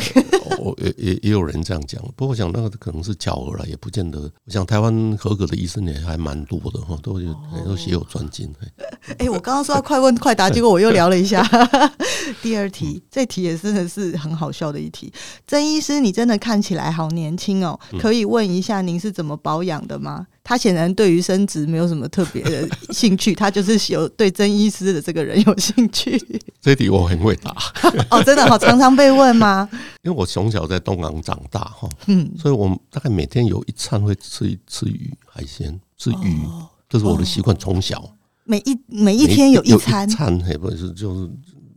[0.59, 4.19] 我也也也有人这样讲，不过我想那个可能是巧合了，也不见得。
[4.45, 8.53] 我想台湾合格的医生也还蛮多的哈，都有都写有专精。
[9.17, 11.43] 哎、欸，我刚刚说要快问快答，结果我又聊了一下。
[12.43, 15.11] 第二题，这题也真的是很好笑的一题。
[15.47, 20.27] 曾医师，你真的看起来好年轻哦，可以问一下您是怎么保养的吗？
[20.47, 26.17] 他显然对于生殖没有什么特别的兴趣，他就是有对曾医师的这个人有兴趣。
[26.61, 27.53] 这题我很会答
[28.09, 29.67] 哦，真的好，常常被问吗？
[30.03, 38.09] 因为我从小在东港长大哈，嗯，所以我大概每天有一餐会吃一吃鱼海鲜，吃鱼，哦、这是我的习惯，从小
[38.45, 41.29] 每一每一天有一餐，餐也不是就是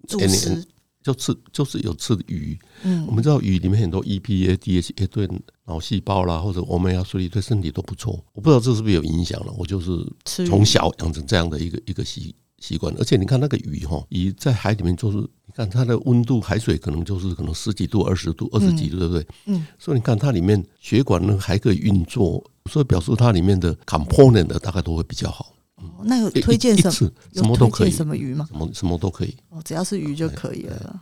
[0.07, 0.65] 主食。
[1.03, 5.27] 就吃就是有吃的鱼，嗯，我们知道鱼里面很多 EPA、DHA 对
[5.71, 8.19] 脑细胞啦，或者欧米伽三对身体都不错。
[8.33, 10.05] 我不知道这是不是有影响了，我就是
[10.45, 12.93] 从小养成这样的一个一个习习惯。
[12.99, 19.27] 而且你看那个鱼哈，鱼在海里面就是，你看它的温度，海水可能就是可能十几度、二十度、二十几度，对不对？
[19.47, 25.55] 嗯，所以你看它里面血管呢还可以运作，所以表示它里面的 component 大概都会比较好。
[26.03, 27.13] 那有推荐什么？
[27.35, 28.47] 什么都可以，什么鱼吗？
[28.51, 29.35] 什么什么都可以。
[29.49, 31.01] 哦，只要是鱼就可以了。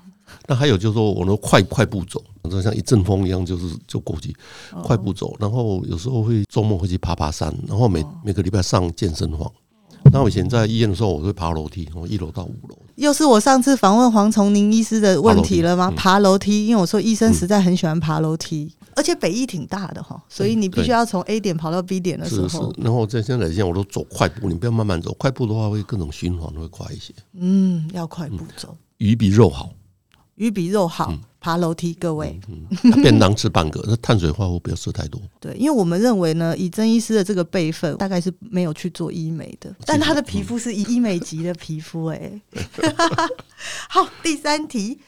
[0.48, 4.34] 那还有就是说，我那快快步走，就像一阵风一样，就是就过去
[4.82, 5.36] 快步走。
[5.38, 9.52] 然后有时候会周末会去爬爬山，然后每每个礼拜上健身房。
[10.10, 12.78] 那我以前在医院的时候，我会爬楼梯，从一楼到五楼。
[12.94, 15.92] 又是我上次访问黄崇宁医师的问题了吗？
[15.94, 18.72] 爬楼梯，因为我说医生实在很喜欢爬楼梯。
[18.96, 27.12] 而且北医挺大的哈，所以你必须要从 A 点跑到 B 点的时候，是是，然后在现在来讲，我都走快步，你不要慢慢走，快步的话会各种循环会快一些。
[27.34, 29.70] 嗯，要快步走，鱼比肉好，
[30.38, 31.12] 鱼比肉好。
[31.40, 35.22] 爬楼梯，各位，嗯嗯、便当吃半个，那碳水化合物不要吃太多。
[35.38, 42.40] 对，因为我们认为呢，以曾医师的这个辈分，大概是没有去做医美的，但他的皮肤是医美级的皮肤，哎。
[43.88, 44.98] 好，第三题。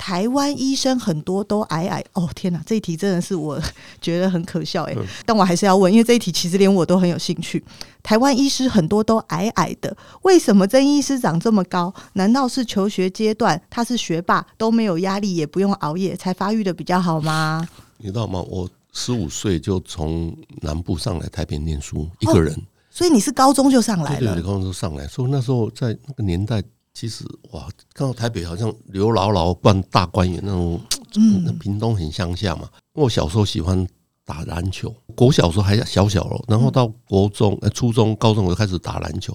[0.00, 3.60] 台湾医生很多都矮矮哦，天哪，这一题真的是我
[4.00, 7.62] 觉得很可笑哎，但我还是要问，因为这一题其实连我都很有兴趣。
[8.02, 11.92] 台湾医师很多都矮矮的，为什么曾医师长这么高？
[12.14, 17.68] 难道是求学阶段他是学霸，都没有压力，也不用熬夜，才发育的比较好吗？
[17.98, 18.40] 你知道吗？
[18.48, 24.32] 我十五岁就从南部上来台北念书，一个人，哦，所以你是高中就上来了？
[24.32, 26.62] 对，对，高中就上来，所以那时候在那个年代。
[27.00, 30.78] 其实哇，看到台北好像刘姥姥扮大观园那种，
[31.16, 32.68] 嗯，屏东很乡下嘛。
[32.92, 33.88] 我小时候喜欢
[34.26, 39.34] 打篮球，国小时候还小小了，然后到国中、呃初中、高中我就开始打篮球、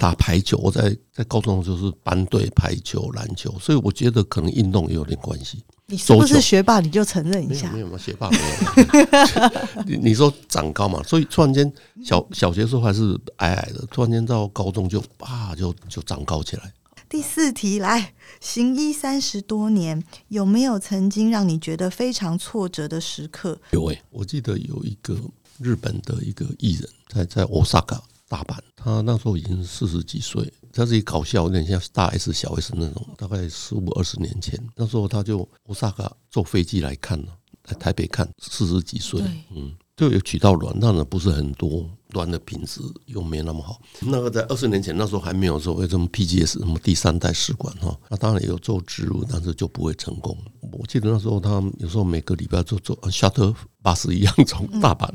[0.00, 0.58] 打排球。
[0.58, 5.62] 我在在高中就是班队排球、篮球，所以我觉得可能运动也有点关系。
[5.86, 6.80] 你是不是学霸？
[6.80, 7.70] 你就承认一下。
[7.70, 9.84] 没有没有学霸没有。
[9.86, 11.72] 你 你说长高嘛，所以突然间
[12.04, 16.72] 小小学时候还是矮矮的，突然间到高中就啊就就长高起来。
[17.08, 23.58] 第四题来，行医三十多年，有没有曾经让你觉得非常挫折的时刻？
[23.70, 25.16] 有诶、我记得有一个
[25.58, 37.38] 日本的一个艺人，在在 Osaka 大阪，他那时候已经四十几岁，他自己搞笑，有点像大 S 小 S 那种，大概十五二十年前，那时候他就 Osaka 坐飞机来看了，
[37.68, 39.20] 来台北看，四十几岁，
[39.54, 39.76] 嗯。
[39.96, 43.80] 就有取到卵，但是不是很多，卵的品质又没那么好。
[44.00, 50.36] 那个在二十年前，那时候还没有说为什么 PGS 什么第三代试管哈，那当然有做植入，但是就不会成功。
[50.70, 55.08] 我记得那时候他有时候每个礼拜就做 shuttle 巴士一样从大阪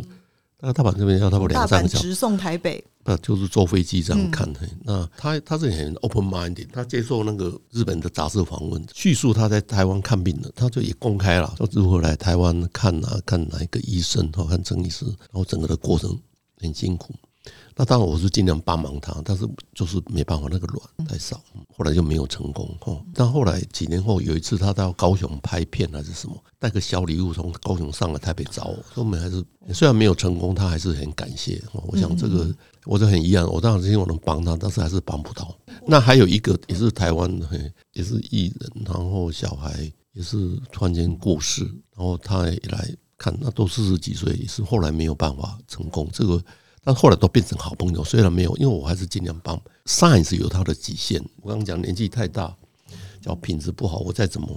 [0.64, 4.60] 那大阪这边要差不多两三个小时直送台北，那就是坐飞机这样看的。
[4.62, 16.16] 嗯、那他他是很 open minded，他接受那个日本的杂志访问，叙述他在台湾看病的，他就也公开了，说如何来台湾看啊，看哪一个医生，然后看郑医师，然后整个的过程
[16.60, 17.16] 很辛苦。
[17.76, 21.42] 那当然我是尽量帮忙他，但是就是没办法，那个卵太少，
[21.76, 22.70] 后来就没有成功。
[23.14, 31.62] 但后来几年后有一次他到高雄拍片还是什么，带个小礼物从高雄上来台北找我，说我们还是虽然没有成功，他还是很感谢。
[31.88, 32.54] 我想这个
[32.86, 35.58] 我就很遗憾，我当然是希望能帮他，但是还是帮不到。
[35.88, 37.48] 那还有一个也是台湾的，
[37.94, 41.64] 也是艺人，然后小孩也是突然间过世，
[41.96, 46.10] 然后他也来看，那都四十几岁，也是后来没有办法成功。
[46.12, 46.44] 这个。
[46.84, 49.62] 但后来都变成好朋友，虽然没有，因为我还是尽量帮。
[49.86, 52.56] Science 有它的极限，我刚刚讲年纪太大，
[53.22, 54.48] 叫品质不好，我再怎么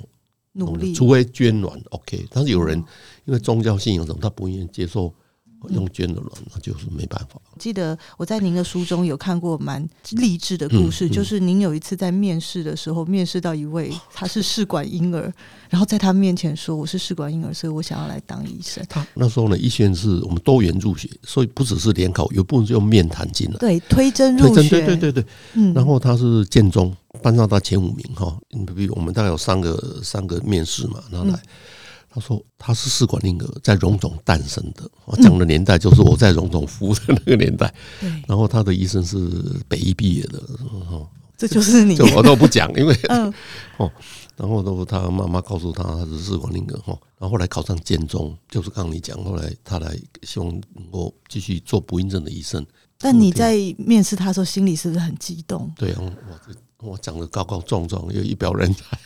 [0.52, 2.26] 努力，除非捐卵，OK。
[2.30, 2.78] 但是有人
[3.24, 5.12] 因为宗教信仰什么，他不愿意接受。
[5.70, 7.40] 用捐的卵，那就是没办法。
[7.59, 15.33] 记得我在您的书中有看过蛮励志的故事，就是您有一次在面试的时候，面试到一位他是试管婴儿，
[15.70, 23.57] 然后在他面前说：“我是试管婴儿，所以我想要来当医生。”他那时候呢，医学院是我们多元入学，所以不只是联考，有部分是用面谈进来。
[23.59, 25.24] 对，推甄入学，对对对对。
[25.55, 28.37] 嗯，然后他是建中，班上他前五名哈。
[28.74, 31.40] 比如我们大概有三个三个面试嘛，然后来。
[32.14, 37.74] 他说他是试管婴儿在荣总诞生的，我讲的年代就是我在荣总服务的那个年代。
[38.29, 39.18] 然后他的医生是
[39.66, 40.40] 北医毕业的，
[41.37, 42.94] 这就是你，就我都不讲，因为
[43.79, 43.90] 哦，
[44.37, 52.64] 然后都他妈妈告诉他他是试管婴儿哈，然后后来考上建中，就是刚刚你讲，后来他来希望能够继续做不孕症的医生。
[52.96, 55.68] 但你在面试他的时候，心里是不是很激动？
[55.77, 56.03] 对啊，
[56.79, 58.96] 我我长得高高壮壮，又一表人才。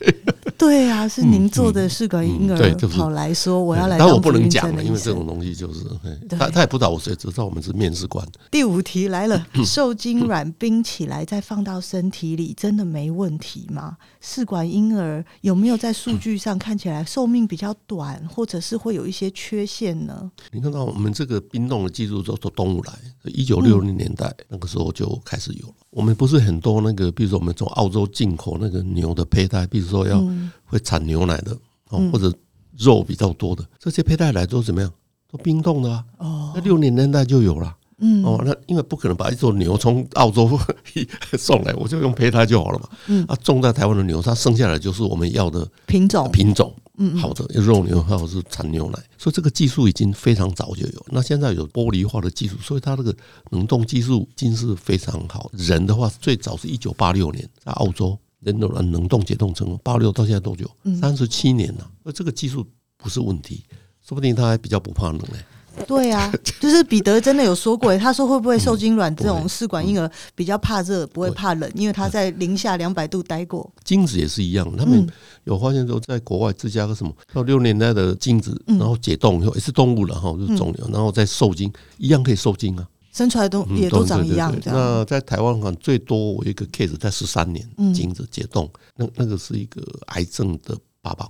[0.58, 5.84] 对啊，是您做的试管婴儿跑来说我要来，但我不能讲了，因为这种东西就是
[6.28, 8.26] 他他也不知道我谁，只知道我们是面试官。
[8.50, 13.96] 第五题来了， 受精卵冰起来再放到身体里，真的没问题吗？
[14.20, 20.28] 试管婴儿有没有在数据上看起来寿命比较短，或者是会有一些缺陷呢？
[20.50, 22.92] 你看到我们这个冰冻的技术都从动物来，
[23.24, 25.74] 一九六零年代那个时候就开始有了。
[25.90, 30.22] 我们不是很多那个，比如说我们从澳洲进口那个牛的胚胎，比如说要。
[30.70, 31.56] 会产牛奶的
[31.88, 32.30] 哦，或者
[32.76, 34.92] 肉比较多的这些胚胎来都怎么样？
[35.32, 36.04] 都冰冻的啊。
[36.18, 37.74] 哦，那六零年代就有了。
[38.00, 40.60] 嗯，哦，那因为不可能把一头牛从澳洲
[41.38, 42.88] 送来，我就用胚胎就好了嘛。
[43.06, 46.70] 嗯，啊，种在台湾的牛，它生下来就是我们要的品种品种。
[46.98, 51.06] 嗯，好的，肉牛或者是产牛奶，所以这个技术已经非常早就有。
[51.10, 53.14] 那现在有玻璃化的技术，所以它这个
[53.50, 55.50] 冷冻技术已经是非常好。
[55.54, 58.18] 人的话，最早是一九八六年在澳洲。
[58.40, 60.70] 人的冷冻解冻成功，八六到现在多久？
[61.00, 61.90] 三十七年了。
[62.04, 62.64] 那这个技术
[62.96, 63.64] 不是问题，
[64.00, 65.44] 说不定他还比较不怕冷嘞。
[65.86, 73.70] 对啊， 就是彼得真的有说过，他说会不会受精卵这种试管婴儿比较怕热，不会怕冷，因为他在零下两百度待过。
[73.84, 75.06] 精子也是一样，他们
[75.44, 82.76] 有发现说，在国外芝加哥什么到六年代的精子，然后解冻以后也是动物了哈，就是肿瘤，然后再受精，一样可以受精。
[82.76, 82.86] 啊。
[83.10, 84.54] 生出来都也都长一样。
[84.66, 91.26] 那在台湾看最多，我一个 case 在十三年，精子解冻，那那个是一个癌症的爸爸，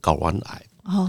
[0.00, 0.62] 睾丸癌，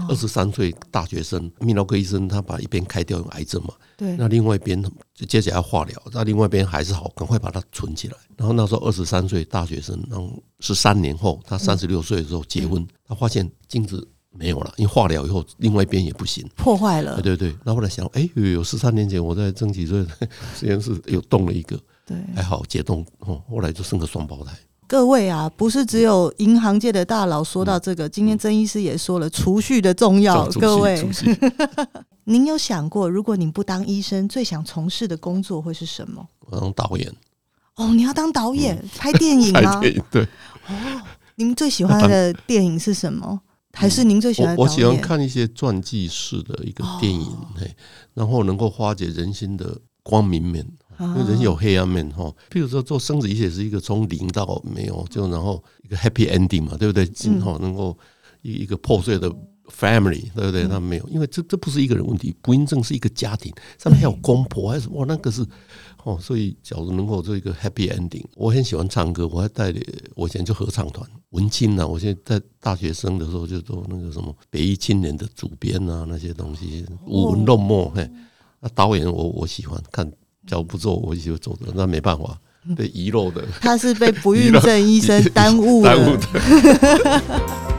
[0.08, 4.82] 二十三岁大学生，泌尿科医生他把一边开掉，有癌症嘛，对，那另外一边
[5.14, 8.16] 就接着要化疗，那另外一边还是好，赶快把它存起来。
[8.36, 14.08] 然后那时候二十三岁大学生，然后十三年后他三十六岁的时候结婚，他发现精子。
[14.36, 17.14] 没有了，因为化疗以后，另外一边也不行，破坏了。
[17.22, 20.04] 对对对，那后来想，哎，有有十三年前我在曾启瑞
[20.58, 24.52] 实验室有动了一个，对，还好解冻哦，后来就生个双胞胎。
[24.94, 30.48] 各位啊，不是只有银行界的大佬说到这个，今天曾医师也说了储蓄的重要。
[30.50, 31.04] 各位，
[32.22, 36.24] 您有想过，如果您不当医生，最想从事的工作会是什么？
[36.46, 37.12] 我当导演。
[37.74, 39.74] 哦，你要当导演，拍电影吗？
[39.74, 40.22] 拍电影，对。
[40.68, 41.02] 哦，
[41.34, 43.40] 您最喜欢的电影是什么？
[43.72, 47.68] 还是您最喜欢我喜欢看一些传记式的一个电影，嘿，
[48.14, 50.64] 然后能够化解人心的光明面，
[51.00, 52.24] 因为人有黑暗面哈。
[52.50, 57.06] 譬如说做生子医学是一个从零到没有，就然后一个 happy ending 嘛，对不对？
[57.06, 57.96] 今后能够
[58.42, 59.30] 一一个破碎的
[59.68, 60.66] family，对不对？
[60.68, 65.44] 那没有，因为这这不是一个人问题，不孕症是一个家庭，上面还有公婆还是哇，那个是。
[66.04, 69.82] 哦，所以假如能够做一个 happy ending，我很喜欢唱歌，我还带领
[70.14, 78.06] 我以前就合唱团文青呐，我现在在大学生的时候就做那个什么北艺青年的主编啊，那些东西舞文弄墨嘿，
[78.60, 80.06] 那导演我我喜欢看，
[80.46, 82.38] 假如不做我就走的，那没办法
[82.76, 85.96] 被遗漏的，他是被不孕症 医生耽误了。
[85.96, 86.26] 耽误的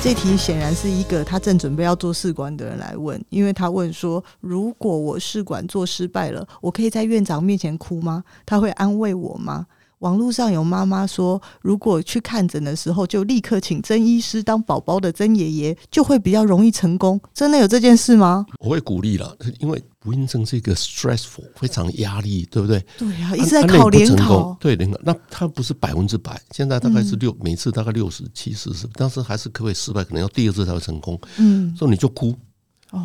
[0.00, 8.22] 这题显然是一个他正准备要做试管的人来问，因为他问说：如果我试管做失败了，我可以在院长面前哭吗？
[8.46, 9.66] 他会安慰我吗？
[10.00, 17.20] 网络上有妈妈说，如果去看诊的时候就立刻请曾医师当宝宝的曾爷爷，就会比较容易成功。
[17.34, 18.46] 真的有这件事吗？
[18.60, 22.84] 我会鼓励了，因为不孕症是一个 stressful，非常压力，对不对？
[22.96, 31.20] 对啊，一直在考联考，对联考，那它不是百分之百，现在大概是六，每次大概六十七十，是但是还是可以失败，可能要第二次才会成功。
[31.38, 32.34] 嗯，所以你就哭，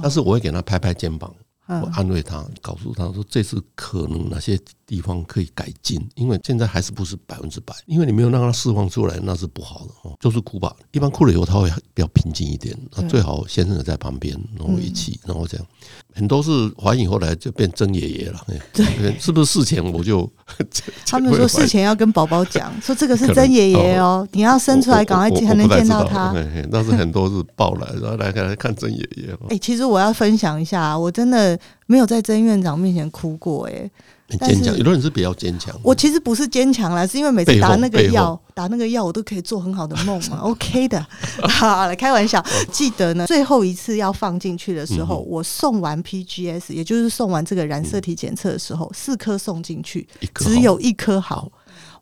[0.02, 1.34] 但是我会给他拍拍肩膀。
[1.66, 10.16] 我安慰他，告诉他说，这次可能哪些地方可以改进，因为现在还是不是百分之百，因为你没有让他释放出来，那是不好的哦。
[10.20, 15.66] 就是哭吧，一般哭了以后他会比较平静一点，那最好先生在旁边，然后一起，然后这样。
[16.16, 20.30] 很多是怀孕后来就变曾爷爷了，对，是不是事前我就？
[21.08, 26.34] 他们说事前要跟宝宝讲，说这个是曾爷爷哦，你要生出来赶快才能见到他。
[26.72, 29.36] 但是很多是抱来，然后来来看曾爷爷。
[29.50, 31.58] 哎，其实我要分享一下，我真的
[31.88, 33.90] 没有在曾院长面前哭过，哎。
[34.30, 35.78] 坚强，有的人是比较坚强。
[35.84, 40.38] 我其实不是坚强啦，是因为每次打那个药，打那个药，我都可以做很好的梦嘛。
[40.44, 41.06] OK 的，
[41.50, 42.44] 好，了开玩笑。
[42.72, 51.52] 记得呢，最后一次要放进去的时候，我送完 PGS，也就是送完这个染色体检测的时候，四颗送进去，只有一颗好。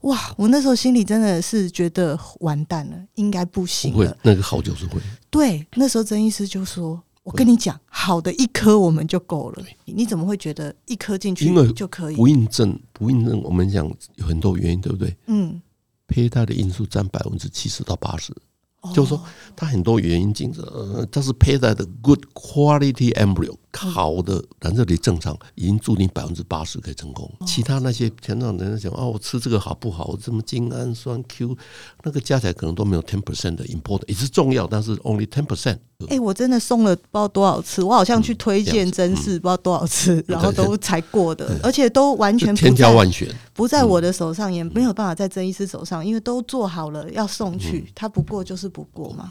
[0.02, 4.16] 哇，我那时候心里真的是觉得完蛋了，应该不行了。
[4.22, 5.00] 那个好就是会。
[5.30, 7.02] 对，那时候曾医师就说。
[7.24, 9.64] 我跟你讲，好的一颗我们就够了。
[9.86, 12.16] 你怎么会觉得一颗进去就可以？
[12.16, 15.16] 不印证，不印证，我们讲有很多原因，对不对？
[15.28, 15.62] 嗯，
[16.08, 18.36] 胚胎的因素占百分之七十到八十。
[18.96, 19.24] 就是说，
[19.56, 27.32] 它很多原因进呃，它是胚胎的 good quality embryo 好的染色体正常，已经注定百分之八十可以成功。
[27.46, 30.18] 其他那些前段人家讲哦，我吃这个好不好？
[30.20, 31.56] 什么精氨酸 Q，
[32.04, 35.78] 那个加起来可能都没有 ten percent 的 important，也是重要，但是 only ten percent。
[36.08, 48.72] 哎，我真的送了不知道多少次，我好像去推荐甄试不知道多少次，然后都才过的，而且都完全千挑万选，不在我的手上，也没有办法在曾医师手上，因为都做好了要送去，他不过就是。
[48.72, 49.30] 不过嘛，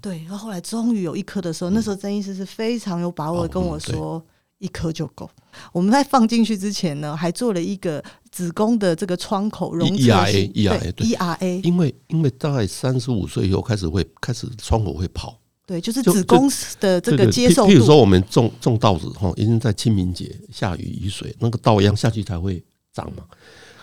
[0.00, 4.24] 对，然后后来终于有一颗的时候，那时候曾医师是非常有把握的跟我说，
[4.58, 5.28] 一颗就够。
[5.72, 16.48] 我们在放进去之前呢，还做了一个子宫的这个窗口容测 ERA，ERA，对，ERA，因为因为大概三十五岁以后开始会开始窗口会跑，对，就是子宫
[16.80, 17.72] 的这个接受度。
[17.72, 22.62] 譬如说我们种种稻子哈，一定在清明节下雨雨水，那个稻秧下去才会
[22.92, 23.24] 长嘛。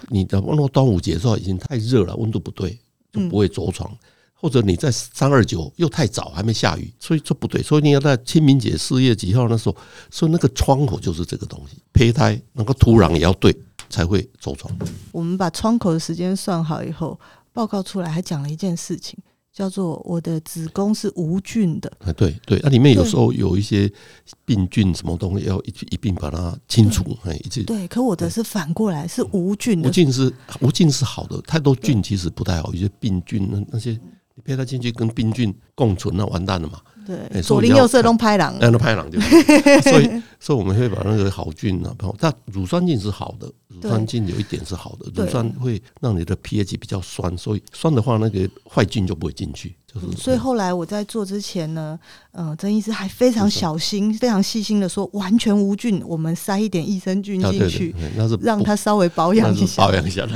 [0.09, 2.77] 你的那个端午节的时候已经太热了，温度不对，
[3.11, 3.91] 就不会着床。
[4.45, 7.63] 或者你在三二九又太早还没下雨，所以这不对。
[7.63, 9.75] 所以你要在清明节四月几号那时候，
[10.11, 13.57] 所以那个窗口就是这个东西，胚胎那个土壤也要对
[13.89, 14.71] 才会着床。
[15.11, 17.19] 我们把窗口的时间算好以后，
[17.53, 19.17] 报告出来还讲了一件事情，
[19.51, 21.91] 叫做我的子宫是无菌的。
[22.05, 23.91] 啊，对对，那里面有时候有一些
[24.45, 27.87] 病菌什么东西要一一并把它清除，哎，一直对。
[27.87, 30.31] 可我的是反过来是无菌的，无菌是
[30.61, 33.99] 无菌是好的，太多菌其实不太好，有些病菌那那些。
[34.35, 36.79] 你配他进去跟病菌共存，那完蛋了嘛？
[37.05, 39.19] 对，左邻右舍都拍狼，那都拍狼就。
[39.83, 40.09] 所以，
[40.39, 49.75] 所以我们会把那个好菌啊，但乳酸菌是好的，乳酸菌有一点是好的，乳酸会让你的 pH 比较酸，所以酸的话，那个坏菌就不会进去。
[50.17, 51.97] 所以后来我在做之前呢，
[52.31, 60.27] 呃，曾医师还非常小心、非常细心的说，完全无菌，我们塞一点益生菌进去，那是让它稍微保养一下，保养一下。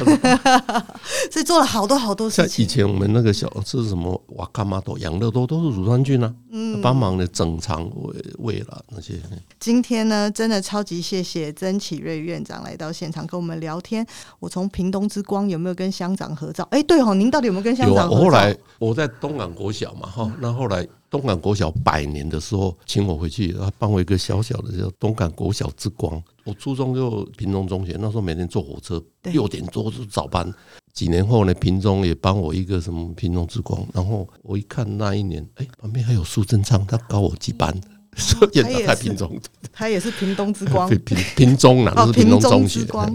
[1.29, 2.47] 所以做了好多好多事情。
[2.47, 9.15] 像以前我们那个小吃什么瓦卡玛多、养乐多都是乳酸菌啊，嗯，帮忙的整肠胃胃了那些。
[9.59, 14.05] 今天呢，真的超级谢谢曾启瑞院长来到现场跟我们聊天。
[14.39, 16.65] 我从屏东之光有没有跟乡长合照？
[16.71, 18.19] 哎，对哦，您到底有没有跟乡长合照？
[18.19, 19.49] 我后来我在东港。
[19.59, 26.21] 国小嘛哈，那后来东港国小百年的时候，请我回去，他办过一个小小的叫东港国小之光。
[26.43, 30.51] 我初中就屏东中学，那时候每天坐火车六点多就早班。
[30.93, 33.85] 几年后呢，屏中也帮我一个什么屏东之光。
[33.93, 37.73] 然后我一看那一年，哎，旁边还有苏贞昌，他高我几班，
[38.17, 39.39] 所以他在屏中，
[39.71, 42.85] 他也是屏东之光， 屏屏中啊，那是屏东中学。
[42.85, 43.07] 所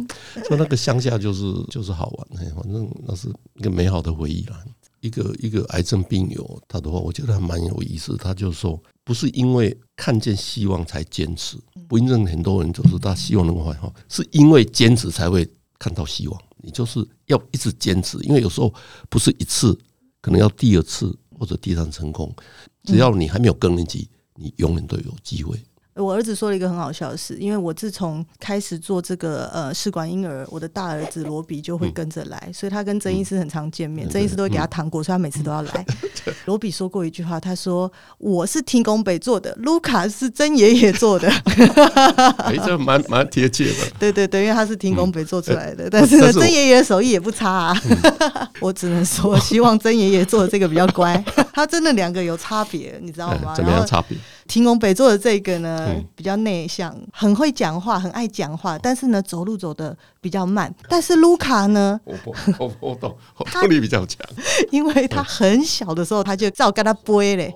[0.52, 4.56] 以那个乡下就是就是好玩，反正那是一个美好的回忆啦。
[5.04, 8.16] 一个一个癌症病友，他的话我觉得还蛮有意思。
[8.16, 15.46] 他就说，不是因为看见希望才坚持，不认证很多人就是他希望能够好，是因为坚持才会
[15.78, 16.42] 看到希望。
[16.56, 18.72] 你就是要一直坚持，因为有时候
[19.10, 19.78] 不是一次，
[20.22, 22.34] 可能要第二次或者第三成功。
[22.84, 25.62] 只要你还没有更年期，你永远都有机会。
[25.96, 35.86] 我儿子说了一个很好笑的事，因为我自从开始做这个呃试管婴儿，我的大儿子罗比就会跟着来，嗯、所以他跟曾医师很常见面，曾、嗯、医师都会给他糖果，嗯、所以他每次都要来。
[36.46, 41.28] 罗比说过一句话，他说：“我是听宫北做的，卢卡是曾爷爷做的。”
[42.38, 43.90] 哎，这 蛮蛮贴切的。
[43.98, 47.82] 对对对，因为他是听宫北做出来的，嗯、但是呢，曾爷爷的手艺也不差啊。
[47.88, 51.22] 嗯、 我只能说，希望曾爷爷做的这个比较乖。
[51.54, 53.54] 他真的两个有差别，你知道吗？
[53.54, 54.18] 怎么样差别？
[54.48, 60.74] 天公伯做的这个呢，嗯、比较内向，很会讲话，很爱讲话，但是呢，走路走的比较慢。
[60.88, 62.14] 但是卢卡呢，我
[62.58, 63.16] 我我懂，
[63.52, 64.18] 动力比较强，
[64.72, 67.54] 因为他很小的时候他就照跟他背嘞，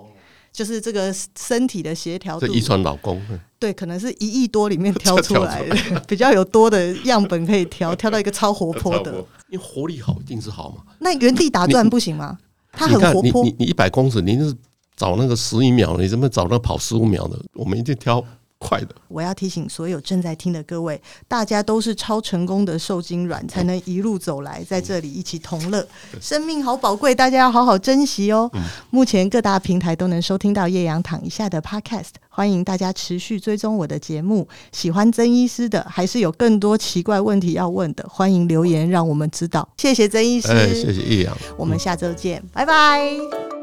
[0.52, 2.46] 就是这个身体的协调度。
[2.46, 3.20] 这遗传老公，
[3.58, 5.76] 对，可能是一亿多里面挑出来的，
[6.06, 9.12] 比较有多的样本可以挑，挑到一个超活泼的。
[9.50, 10.82] 因为活力好，一定是好嘛。
[11.00, 12.38] 那原地打转不行吗？
[12.72, 13.44] 他很活泼。
[13.44, 14.54] 你你一百公尺，你是。
[14.96, 17.38] 找那个十一秒，你怎么找那跑十五秒的？
[17.54, 18.20] 我们一定挑
[18.58, 18.94] 快的。
[19.08, 25.86] 我要提醒所有正在听的各位，大家都是超成功的受精卵，才能一路走来，在这里一起同乐。
[26.20, 28.50] 生命好宝贵，大家要好好珍惜哦。
[28.90, 34.46] 目前各大平台都能收听到叶阳躺一下的 Podcast，欢迎大家持续追踪我的节目。
[34.72, 39.68] 喜欢曾医师的，还是有更多奇怪问题要问的，欢迎留言让我们知道。
[39.76, 43.57] 谢谢曾医师，谢谢叶阳，我们下周见，拜拜。